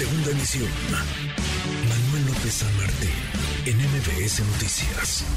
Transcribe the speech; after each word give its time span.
Segunda 0.00 0.30
emisión. 0.30 0.64
Manuel 1.84 2.24
López 2.24 2.54
San 2.56 2.72
Martín, 2.80 3.12
en 3.68 3.76
MBS 3.76 4.40
Noticias. 4.48 5.28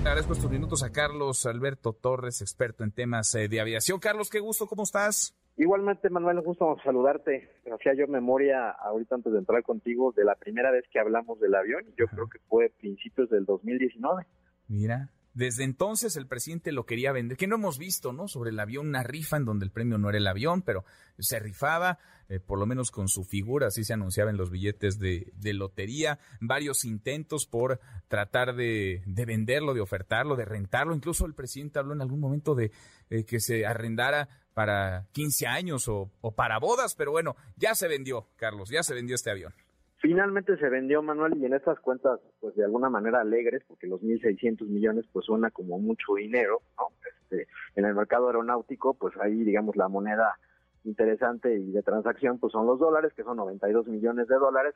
Agradezco 0.00 0.32
estos 0.32 0.50
minutos 0.50 0.82
a 0.82 0.90
Carlos 0.90 1.44
Alberto 1.44 1.92
Torres, 1.92 2.40
experto 2.40 2.84
en 2.84 2.92
temas 2.92 3.34
eh, 3.34 3.48
de 3.48 3.60
aviación. 3.60 4.00
Carlos, 4.00 4.30
qué 4.30 4.40
gusto, 4.40 4.66
¿cómo 4.66 4.84
estás? 4.84 5.36
Igualmente, 5.58 6.08
Manuel, 6.08 6.40
gusto 6.40 6.78
saludarte. 6.82 7.50
Hacía 7.70 7.92
yo 7.92 8.06
memoria 8.08 8.70
ahorita 8.70 9.16
antes 9.16 9.30
de 9.30 9.40
entrar 9.40 9.62
contigo 9.62 10.14
de 10.16 10.24
la 10.24 10.36
primera 10.36 10.70
vez 10.70 10.86
que 10.90 10.98
hablamos 10.98 11.38
del 11.38 11.54
avión. 11.54 11.84
Yo 11.98 12.06
creo 12.06 12.30
que 12.30 12.38
fue 12.48 12.72
principios 12.80 13.28
del 13.28 13.44
2019. 13.44 14.24
Mira, 14.68 15.10
desde 15.34 15.64
entonces 15.64 16.16
el 16.16 16.26
presidente 16.26 16.72
lo 16.72 16.86
quería 16.86 17.12
vender, 17.12 17.36
que 17.36 17.46
no 17.46 17.56
hemos 17.56 17.78
visto, 17.78 18.12
¿no? 18.12 18.28
Sobre 18.28 18.50
el 18.50 18.58
avión, 18.58 18.88
una 18.88 19.02
rifa 19.02 19.36
en 19.36 19.44
donde 19.44 19.64
el 19.64 19.70
premio 19.70 19.98
no 19.98 20.08
era 20.08 20.18
el 20.18 20.26
avión, 20.26 20.62
pero 20.62 20.84
se 21.18 21.38
rifaba, 21.38 21.98
eh, 22.28 22.40
por 22.40 22.58
lo 22.58 22.66
menos 22.66 22.90
con 22.90 23.08
su 23.08 23.24
figura, 23.24 23.68
así 23.68 23.84
se 23.84 23.92
anunciaba 23.92 24.30
en 24.30 24.36
los 24.36 24.50
billetes 24.50 24.98
de, 24.98 25.32
lotería, 25.52 26.18
varios 26.40 26.84
intentos 26.84 27.46
por 27.46 27.80
tratar 28.08 28.54
de, 28.56 29.02
venderlo, 29.06 29.74
de 29.74 29.80
ofertarlo, 29.80 30.36
de 30.36 30.44
rentarlo, 30.44 30.94
incluso 30.94 31.26
el 31.26 31.34
presidente 31.34 31.78
habló 31.78 31.94
en 31.94 32.02
algún 32.02 32.20
momento 32.20 32.54
de 32.54 32.72
eh, 33.10 33.24
que 33.24 33.40
se 33.40 33.66
arrendara 33.66 34.28
para 34.54 35.06
15 35.12 35.46
años 35.46 35.84
o 35.88 36.10
para 36.34 36.58
bodas, 36.58 36.94
pero 36.96 37.12
bueno, 37.12 37.36
ya 37.56 37.74
se 37.74 37.86
vendió, 37.86 38.28
Carlos, 38.36 38.70
ya 38.70 38.82
se 38.82 38.94
vendió 38.94 39.14
este 39.14 39.30
avión. 39.30 39.54
Finalmente 40.00 40.56
se 40.58 40.68
vendió, 40.68 41.02
Manuel, 41.02 41.36
y 41.36 41.44
en 41.44 41.54
estas 41.54 41.80
cuentas, 41.80 42.20
pues 42.40 42.54
de 42.54 42.64
alguna 42.64 42.88
manera 42.88 43.20
alegres, 43.20 43.64
porque 43.66 43.88
los 43.88 44.00
1.600 44.00 44.68
millones, 44.68 45.04
pues 45.12 45.26
suena 45.26 45.50
como 45.50 45.80
mucho 45.80 46.14
dinero, 46.14 46.62
¿no? 46.76 46.86
Este, 47.22 47.48
en 47.74 47.84
el 47.84 47.94
mercado 47.94 48.28
aeronáutico, 48.28 48.94
pues 48.94 49.16
ahí, 49.20 49.42
digamos, 49.42 49.74
la 49.74 49.88
moneda 49.88 50.38
interesante 50.84 51.52
y 51.52 51.72
de 51.72 51.82
transacción, 51.82 52.38
pues 52.38 52.52
son 52.52 52.66
los 52.66 52.78
dólares, 52.78 53.12
que 53.14 53.24
son 53.24 53.38
92 53.38 53.88
millones 53.88 54.28
de 54.28 54.36
dólares, 54.36 54.74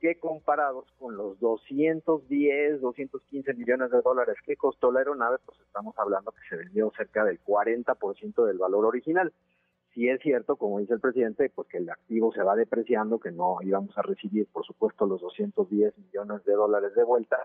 que 0.00 0.18
comparados 0.18 0.86
con 0.98 1.16
los 1.16 1.38
210, 1.38 2.80
215 2.80 3.54
millones 3.54 3.92
de 3.92 4.02
dólares 4.02 4.36
que 4.44 4.56
costó 4.56 4.90
la 4.90 4.98
aeronave, 4.98 5.36
pues 5.46 5.58
estamos 5.60 5.94
hablando 5.98 6.32
que 6.32 6.48
se 6.48 6.56
vendió 6.56 6.92
cerca 6.96 7.24
del 7.24 7.40
40% 7.42 8.44
del 8.44 8.58
valor 8.58 8.86
original 8.86 9.32
sí 9.94 10.08
es 10.08 10.20
cierto, 10.20 10.56
como 10.56 10.80
dice 10.80 10.94
el 10.94 11.00
presidente, 11.00 11.50
pues 11.54 11.68
que 11.68 11.78
el 11.78 11.88
activo 11.88 12.32
se 12.32 12.42
va 12.42 12.56
depreciando, 12.56 13.20
que 13.20 13.30
no 13.30 13.58
íbamos 13.62 13.96
a 13.96 14.02
recibir, 14.02 14.48
por 14.52 14.66
supuesto, 14.66 15.06
los 15.06 15.20
210 15.20 15.96
millones 15.98 16.44
de 16.44 16.52
dólares 16.52 16.94
de 16.94 17.04
vuelta, 17.04 17.38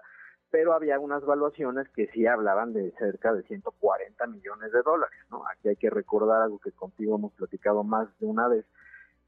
pero 0.50 0.74
había 0.74 1.00
unas 1.00 1.24
valuaciones 1.24 1.88
que 1.90 2.08
sí 2.08 2.26
hablaban 2.26 2.74
de 2.74 2.92
cerca 2.98 3.34
de 3.34 3.44
140 3.44 4.28
millones 4.28 4.72
de 4.72 4.82
dólares, 4.82 5.20
¿no? 5.30 5.44
Aquí 5.48 5.70
hay 5.70 5.76
que 5.76 5.90
recordar 5.90 6.42
algo 6.42 6.60
que 6.60 6.72
contigo 6.72 7.16
hemos 7.16 7.34
platicado 7.34 7.84
más 7.84 8.08
de 8.20 8.26
una 8.26 8.48
vez, 8.48 8.66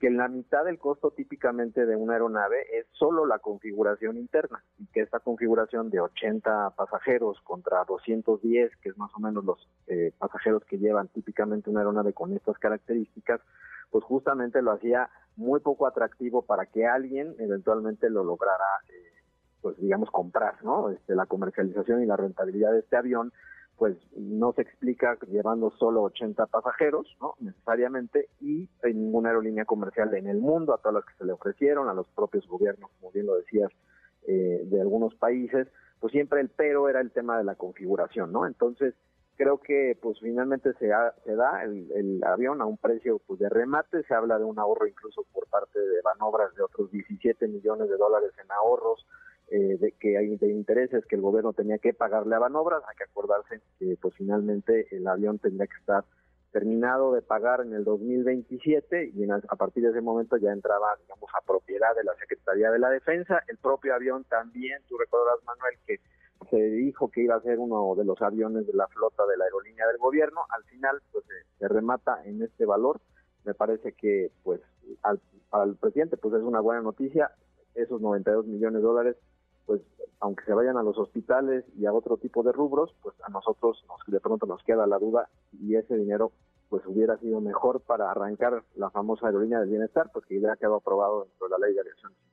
que 0.02 0.10
la 0.10 0.28
mitad 0.28 0.66
del 0.66 0.80
costo 0.80 1.12
típicamente 1.12 1.86
de 1.86 1.96
una 1.96 2.14
aeronave 2.14 2.66
es 2.76 2.88
solo 2.94 3.28
la 3.28 3.38
configuración 3.38 4.18
interna 4.18 4.64
y 4.80 4.88
que 4.88 5.02
esta 5.02 5.20
configuración 5.20 5.92
de 5.92 6.00
80 6.00 6.72
pasajeros 6.72 7.40
contra 7.42 7.84
210, 7.86 8.76
que 8.78 8.90
es 8.90 8.98
más 8.98 9.12
o 9.16 9.20
menos 9.20 9.46
los 9.46 9.70
eh, 9.86 10.12
pasajeros 10.18 10.66
que 10.66 10.80
llevan 10.80 11.08
típicamente 11.10 11.70
una 11.70 11.82
aeronave 11.82 12.14
con 12.14 12.34
estas 12.34 12.58
características, 12.58 13.42
pues 13.92 14.04
justamente 14.04 14.64
lo 14.64 14.72
hacía 14.72 15.08
muy 15.36 15.60
poco 15.60 15.86
atractivo 15.86 16.42
para 16.42 16.66
que 16.66 16.88
alguien 16.88 17.36
eventualmente 17.38 18.10
lo 18.10 18.24
lograra, 18.24 18.82
eh, 18.90 19.22
pues 19.62 19.78
digamos, 19.78 20.10
comprar, 20.10 20.64
¿no? 20.64 20.90
Este, 20.90 21.14
la 21.14 21.28
comercialización 21.28 22.02
y 22.02 22.08
la 22.08 22.18
rentabilidad 22.18 22.72
de 22.72 22.80
este 22.80 22.98
avión 22.98 23.32
pues 23.78 23.98
no 24.16 24.54
se 24.54 24.62
explica 24.62 25.18
llevando 25.28 25.72
solo 25.72 26.04
80 26.04 26.46
pasajeros, 26.48 27.08
¿no? 27.20 27.34
Necesariamente, 27.40 28.30
y 28.40 28.70
en 28.84 29.02
ninguna 29.04 29.30
aerolínea 29.30 29.66
comercial 29.66 30.14
en 30.14 30.28
el 30.28 30.38
mundo, 30.38 30.74
a 30.74 30.78
todas 30.78 30.96
las 30.96 31.06
que 31.06 31.18
se 31.18 31.26
le 31.26 31.32
ofrecieron, 31.32 31.90
a 31.90 31.94
los 31.94 32.08
propios 32.10 32.48
gobiernos, 32.48 32.92
como 33.00 33.12
bien 33.12 33.26
lo 33.26 33.36
decías, 33.36 33.72
eh, 34.28 34.62
de 34.66 34.82
algunos 34.82 35.16
países, 35.16 35.68
pues 36.00 36.12
siempre 36.12 36.42
el 36.42 36.50
pero 36.50 36.90
era 36.90 37.02
el 37.02 37.12
tema 37.12 37.38
de 37.38 37.44
la 37.44 37.56
configuración, 37.56 38.32
¿no? 38.32 38.46
Entonces, 38.46 38.94
creo 39.36 39.60
que 39.60 39.98
pues 40.00 40.20
finalmente 40.20 40.74
se, 40.74 40.88
da 40.88 41.64
el, 41.64 41.92
el, 41.94 42.24
avión 42.24 42.62
a 42.62 42.66
un 42.66 42.78
precio 42.78 43.20
pues 43.26 43.40
de 43.40 43.50
remate, 43.50 44.04
se 44.04 44.14
habla 44.14 44.38
de 44.38 44.44
un 44.44 44.60
ahorro 44.60 44.86
incluso 44.86 45.26
por 45.34 45.48
parte 45.48 45.80
de 45.80 46.02
Banobras 46.04 46.54
de 46.54 46.62
otros 46.62 46.92
17 46.92 47.48
millones 47.48 47.90
de 47.90 47.98
dólares 47.98 48.32
en 48.44 48.52
ahorros, 48.52 49.04
eh, 49.54 49.78
de 49.78 49.92
que 50.00 50.18
hay 50.18 50.38
de 50.38 50.48
intereses 50.48 51.06
que 51.06 51.18
el 51.18 51.22
gobierno 51.22 51.52
tenía 51.52 51.78
que 51.78 51.94
pagarle 51.94 52.36
a 52.36 52.40
Banobras, 52.40 52.84
hay 52.88 52.96
que 52.96 53.04
acordarse 53.04 53.60
que 53.78 53.98
pues 54.02 54.16
finalmente 54.16 54.88
el 54.92 55.06
avión 55.06 55.40
tendría 55.40 55.68
que 55.68 55.78
estar 55.78 56.06
terminado 56.52 57.12
de 57.12 57.22
pagar 57.22 57.60
en 57.60 57.74
el 57.74 57.84
2027 57.84 59.12
y 59.14 59.30
a 59.30 59.56
partir 59.58 59.84
de 59.84 59.90
ese 59.90 60.00
momento 60.00 60.38
ya 60.38 60.54
entraba, 60.54 60.96
digamos, 61.02 61.30
a 61.34 61.46
propiedad 61.46 61.94
de 61.98 62.06
la 62.06 62.16
Secretaría 62.16 62.72
de 62.72 62.80
la 62.80 62.90
Defensa. 62.92 63.44
El 63.50 63.58
propio 63.58 63.94
avión 63.94 64.24
también, 64.24 64.82
tú 64.88 64.98
recordarás, 64.98 65.44
Manuel, 65.44 65.78
que 65.86 66.00
se 66.50 66.58
dijo 66.58 67.12
que 67.12 67.24
iba 67.24 67.36
a 67.36 67.42
ser 67.42 67.60
uno 67.60 67.94
de 67.96 68.06
los 68.06 68.22
aviones 68.22 68.66
de 68.68 68.74
la 68.74 68.88
flota 68.88 69.26
de 69.28 69.36
la 69.36 69.44
aerolínea 69.44 69.86
del 69.88 69.98
gobierno. 69.98 70.42
Al 70.50 70.64
final, 70.64 71.02
pues 71.12 71.26
se 71.60 71.68
remata 71.68 72.24
en 72.24 72.42
este 72.42 72.66
valor. 72.66 73.02
Me 73.44 73.54
parece 73.54 73.92
que, 73.92 74.32
pues, 74.44 74.62
al, 75.04 75.20
al 75.52 75.76
presidente, 75.76 76.16
pues 76.16 76.36
es 76.36 76.42
una 76.42 76.62
buena 76.62 76.82
noticia. 76.82 77.32
Esos 77.76 78.00
92 78.00 78.46
millones 78.48 78.82
de 78.82 78.88
dólares 78.88 79.18
pues 79.72 79.82
aunque 80.20 80.44
se 80.44 80.54
vayan 80.54 80.76
a 80.76 80.84
los 80.84 80.98
hospitales 80.98 81.64
y 81.78 81.86
a 81.86 81.94
otro 81.94 82.18
tipo 82.18 82.44
de 82.44 82.52
rubros, 82.52 82.94
pues 83.02 83.16
a 83.24 83.30
nosotros 83.30 83.86
nos, 83.88 84.00
de 84.06 84.20
pronto 84.20 84.46
nos 84.46 84.62
queda 84.64 84.86
la 84.86 85.00
duda 85.00 85.30
y 85.54 85.76
ese 85.76 85.96
dinero 85.96 86.34
pues 86.68 86.84
hubiera 86.86 87.18
sido 87.20 87.40
mejor 87.40 87.80
para 87.80 88.12
arrancar 88.12 88.66
la 88.76 88.90
famosa 88.90 89.28
aerolínea 89.28 89.62
del 89.62 89.70
bienestar, 89.70 90.10
pues 90.12 90.26
que 90.26 90.42
ya 90.42 90.58
quedado 90.58 90.76
aprobado 90.76 91.24
dentro 91.24 91.48
de 91.48 91.52
la 91.52 91.66
ley 91.66 91.74
de 91.74 91.80
aviación 91.80 92.12
civil 92.12 92.32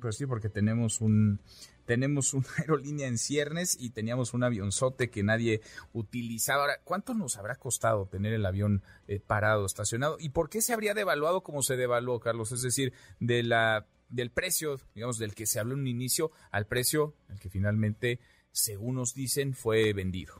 pues 0.00 0.16
sí, 0.16 0.26
porque 0.26 0.48
tenemos 0.48 1.00
un 1.00 1.40
tenemos 1.86 2.34
una 2.34 2.46
aerolínea 2.58 3.06
en 3.06 3.18
ciernes 3.18 3.76
y 3.78 3.90
teníamos 3.90 4.34
un 4.34 4.42
avionzote 4.42 5.10
que 5.10 5.22
nadie 5.22 5.60
utilizaba. 5.92 6.62
Ahora, 6.62 6.80
¿cuánto 6.82 7.14
nos 7.14 7.36
habrá 7.36 7.56
costado 7.56 8.06
tener 8.06 8.32
el 8.32 8.46
avión 8.46 8.82
eh, 9.06 9.20
parado, 9.20 9.66
estacionado? 9.66 10.16
¿Y 10.18 10.30
por 10.30 10.48
qué 10.48 10.60
se 10.60 10.72
habría 10.72 10.94
devaluado 10.94 11.42
como 11.42 11.62
se 11.62 11.76
devaluó, 11.76 12.20
Carlos? 12.20 12.52
Es 12.52 12.62
decir, 12.62 12.92
de 13.20 13.42
la 13.42 13.86
del 14.14 14.30
precio, 14.30 14.76
digamos, 14.94 15.18
del 15.18 15.34
que 15.34 15.46
se 15.46 15.58
habló 15.58 15.74
en 15.74 15.80
un 15.80 15.86
inicio, 15.88 16.30
al 16.50 16.66
precio 16.66 17.14
el 17.30 17.40
que 17.40 17.48
finalmente, 17.48 18.20
según 18.52 18.96
nos 18.96 19.14
dicen, 19.14 19.54
fue 19.54 19.92
vendido. 19.92 20.34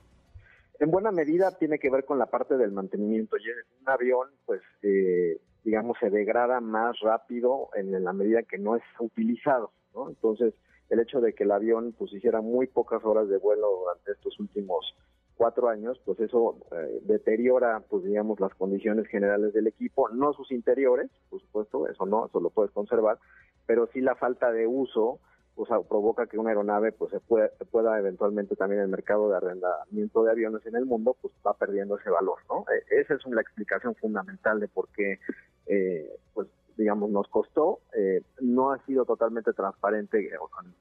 En 0.81 0.91
buena 0.91 1.13
medida 1.13 1.57
tiene 1.57 1.79
que 1.79 1.91
ver 1.91 2.05
con 2.05 2.19
la 2.19 2.27
parte 2.27 2.57
del 2.57 2.73
mantenimiento. 2.73 3.37
Un 3.81 3.89
avión, 3.89 4.29
pues, 4.45 4.61
eh, 4.83 5.41
digamos, 5.65 5.97
se 6.01 6.11
degrada 6.11 6.61
más 6.61 6.99
rápido 7.01 7.71
en 7.75 8.03
la 8.03 8.13
medida 8.13 8.43
que 8.43 8.59
no 8.59 8.77
es 8.77 8.83
utilizado, 8.99 9.73
¿no? 9.95 10.09
Entonces, 10.09 10.55
el 10.91 11.01
hecho 11.01 11.21
de 11.21 11.33
que 11.33 11.45
el 11.45 11.53
avión, 11.53 11.95
pues, 11.97 12.13
hiciera 12.13 12.41
muy 12.41 12.67
pocas 12.67 13.05
horas 13.05 13.29
de 13.29 13.39
vuelo 13.39 13.69
durante 13.81 14.13
estos 14.13 14.39
últimos 14.41 14.95
cuatro 15.37 15.69
años, 15.69 16.01
pues 16.05 16.21
eso 16.21 16.57
eh, 16.73 17.01
deteriora, 17.03 17.83
pues 17.89 18.05
digamos, 18.05 18.41
las 18.41 18.55
condiciones 18.55 19.07
generales 19.09 19.53
del 19.53 19.67
equipo, 19.67 20.09
no 20.09 20.33
sus 20.33 20.51
interiores, 20.53 21.11
por 21.29 21.41
supuesto, 21.41 21.89
eso 21.89 22.07
no, 22.07 22.27
eso 22.27 22.41
lo 22.41 22.51
puedes 22.51 22.71
conservar, 22.73 23.19
pero 23.67 23.89
sí 23.93 24.01
la 24.01 24.15
falta 24.15 24.53
de 24.53 24.67
uso 24.67 25.21
pues 25.55 25.71
provoca 25.89 26.27
que 26.27 26.37
una 26.37 26.51
aeronave 26.51 26.91
pues 26.91 27.13
se, 27.13 27.21
pueda 27.21 27.99
eventualmente 27.99 28.57
también 28.57 28.83
el 28.83 28.89
mercado 28.89 29.31
de 29.31 29.37
arrendamiento 29.37 30.25
de 30.25 30.33
aviones 30.33 30.67
en 30.67 30.75
el 30.75 30.85
mundo 30.85 31.17
pues 31.21 31.33
va 31.47 31.55
perdiendo 31.55 31.97
ese 31.97 32.11
valor 32.11 32.39
no 32.49 32.65
e, 32.73 33.01
esa 33.01 33.15
es 33.15 33.27
la 33.27 33.41
explicación 33.41 33.95
fundamental 33.95 34.59
de 34.59 34.69
por 34.69 34.89
qué 34.89 35.21
eh, 35.67 36.11
pues 36.33 36.49
digamos 36.77 37.11
nos 37.11 37.29
costó. 37.29 37.81
Eh, 37.97 38.23
no 38.41 38.73
ha 38.73 38.79
sido 38.85 39.05
totalmente 39.05 39.53
transparente 39.53 40.19
eh, 40.21 40.39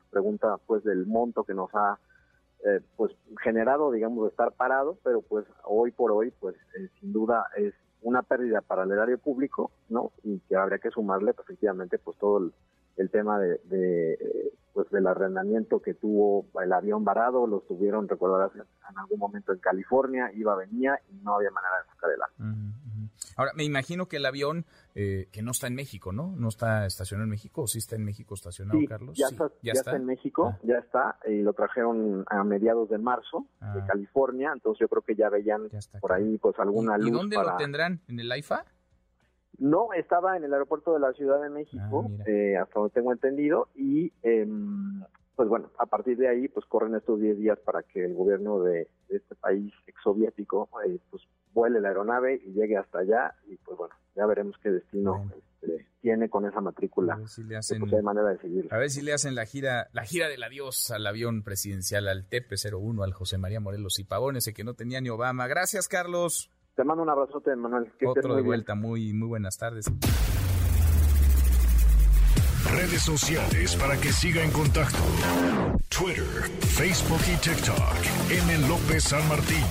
pregunta 0.09 0.57
pues 0.65 0.83
del 0.83 1.05
monto 1.05 1.43
que 1.43 1.53
nos 1.53 1.69
ha 1.73 1.99
eh, 2.65 2.79
pues 2.95 3.11
generado 3.41 3.91
digamos 3.91 4.29
estar 4.29 4.53
parado 4.53 4.97
pero 5.03 5.21
pues 5.21 5.45
hoy 5.65 5.91
por 5.91 6.11
hoy 6.11 6.31
pues 6.39 6.55
sin 6.99 7.13
duda 7.13 7.45
es 7.57 7.73
una 8.03 8.21
pérdida 8.21 8.61
para 8.61 8.83
el 8.83 8.91
erario 8.91 9.17
público 9.17 9.71
no 9.89 10.11
y 10.23 10.39
que 10.39 10.55
habría 10.55 10.79
que 10.79 10.91
sumarle 10.91 11.33
pues, 11.33 11.47
efectivamente 11.47 11.97
pues 11.99 12.17
todo 12.17 12.51
el 12.97 13.09
tema 13.09 13.39
de, 13.39 13.59
de 13.65 14.51
pues 14.73 14.89
del 14.89 15.07
arrendamiento 15.07 15.81
que 15.81 15.93
tuvo 15.93 16.47
el 16.61 16.73
avión 16.73 17.05
varado, 17.05 17.45
lo 17.47 17.61
tuvieron, 17.61 18.07
recordarás, 18.07 18.51
en 18.55 18.97
algún 18.97 19.19
momento 19.19 19.53
en 19.53 19.59
California, 19.59 20.31
iba, 20.33 20.55
venía 20.55 20.99
y 21.11 21.15
no 21.23 21.35
había 21.35 21.51
manera 21.51 21.75
de 21.77 21.89
sacar 21.93 22.09
el 22.11 22.21
avión. 22.21 22.73
Ahora, 23.35 23.51
me 23.55 23.63
imagino 23.63 24.07
que 24.07 24.17
el 24.17 24.25
avión, 24.25 24.65
eh, 24.95 25.27
que 25.31 25.41
no 25.41 25.51
está 25.51 25.67
en 25.67 25.75
México, 25.75 26.11
¿no? 26.11 26.33
¿No 26.35 26.49
está 26.49 26.85
estacionado 26.85 27.25
en 27.25 27.29
México 27.29 27.63
o 27.63 27.67
sí 27.67 27.79
está 27.79 27.95
en 27.95 28.05
México 28.05 28.33
estacionado, 28.35 28.79
Carlos? 28.87 29.17
Ya, 29.17 29.27
está, 29.27 29.51
ya, 29.61 29.73
está, 29.73 29.95
en 29.95 30.05
México, 30.05 30.53
ah. 30.53 30.59
ya 30.63 30.77
está, 30.77 31.17
y 31.27 31.41
lo 31.41 31.53
trajeron 31.53 32.25
a 32.27 32.43
mediados 32.43 32.89
de 32.89 32.97
marzo 32.97 33.45
de 33.59 33.81
ah. 33.81 33.85
California, 33.87 34.51
entonces 34.53 34.79
yo 34.81 34.87
creo 34.87 35.01
que 35.01 35.15
ya 35.15 35.29
veían 35.29 35.69
por 35.99 36.13
ahí 36.13 36.37
pues 36.37 36.57
alguna 36.59 36.97
luz. 36.97 37.07
¿Y 37.07 37.11
dónde 37.11 37.37
lo 37.37 37.55
tendrán? 37.57 38.01
¿En 38.07 38.19
el 38.19 38.31
AIFA? 38.31 38.65
No, 39.59 39.93
estaba 39.93 40.35
en 40.35 40.43
el 40.43 40.53
aeropuerto 40.53 40.93
de 40.93 40.99
la 40.99 41.13
Ciudad 41.13 41.41
de 41.41 41.49
México, 41.49 42.09
ah, 42.09 42.23
eh, 42.25 42.57
hasta 42.57 42.79
donde 42.79 42.93
tengo 42.93 43.11
entendido, 43.11 43.69
y 43.75 44.11
em, 44.23 45.03
pues 45.35 45.47
bueno, 45.49 45.71
a 45.77 45.85
partir 45.85 46.17
de 46.17 46.27
ahí 46.27 46.47
pues 46.47 46.65
corren 46.65 46.95
estos 46.95 47.19
10 47.19 47.37
días 47.37 47.59
para 47.59 47.83
que 47.83 48.05
el 48.05 48.13
gobierno 48.13 48.61
de, 48.61 48.87
este 49.09 49.35
país 49.35 49.71
exsoviético 49.85 50.69
eh, 50.87 50.97
pues 51.11 51.23
vuele 51.53 51.79
la 51.79 51.89
aeronave 51.89 52.41
y 52.43 52.53
llegue 52.53 52.77
hasta 52.77 52.99
allá 52.99 53.35
y 53.47 53.55
pues 53.57 53.77
bueno, 53.77 53.95
ya 54.15 54.25
veremos 54.25 54.55
qué 54.61 54.71
destino 54.71 55.29
este, 55.61 55.87
tiene 56.01 56.29
con 56.29 56.45
esa 56.45 56.61
matrícula. 56.61 57.13
A 57.13 57.17
ver 57.17 57.29
si 57.29 57.43
le 57.43 57.57
hacen, 57.57 57.79
pues, 57.79 57.93
hay 57.93 58.01
manera 58.01 58.29
de 58.29 58.39
seguirlo. 58.39 58.69
A 58.73 58.77
ver 58.77 58.89
si 58.89 59.01
le 59.01 59.13
hacen 59.13 59.35
la 59.35 59.45
gira, 59.45 59.87
la 59.93 60.03
gira 60.03 60.27
del 60.27 60.43
adiós 60.43 60.91
al 60.91 61.05
avión 61.07 61.43
presidencial, 61.43 62.07
al 62.07 62.27
TP-01, 62.29 63.03
al 63.03 63.13
José 63.13 63.37
María 63.37 63.59
Morelos 63.59 63.99
y 63.99 64.03
Pavón, 64.03 64.35
ese 64.35 64.53
que 64.53 64.63
no 64.63 64.73
tenía 64.73 65.01
ni 65.01 65.09
Obama. 65.09 65.47
Gracias, 65.47 65.87
Carlos. 65.87 66.51
Te 66.75 66.83
mando 66.83 67.03
un 67.03 67.09
abrazote, 67.09 67.55
Manuel. 67.55 67.91
Que 67.99 68.07
Otro 68.07 68.35
de 68.35 68.41
vuelta, 68.41 68.75
muy, 68.75 69.13
muy 69.13 69.27
buenas 69.27 69.57
tardes. 69.57 69.85
Redes 72.71 73.03
sociales 73.03 73.75
para 73.75 73.95
que 73.97 74.11
siga 74.11 74.43
en 74.43 74.51
contacto: 74.51 74.97
Twitter, 75.89 76.49
Facebook 76.59 77.21
y 77.31 77.37
TikTok. 77.37 77.95
M. 78.31 78.67
López 78.67 79.03
San 79.03 79.27
Martín. 79.27 79.63